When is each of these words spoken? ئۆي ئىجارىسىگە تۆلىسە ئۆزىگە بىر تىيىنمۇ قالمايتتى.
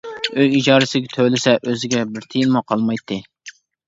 ئۆي 0.35 0.45
ئىجارىسىگە 0.59 1.11
تۆلىسە 1.11 1.53
ئۆزىگە 1.71 2.01
بىر 2.15 2.25
تىيىنمۇ 2.31 2.63
قالمايتتى. 2.73 3.19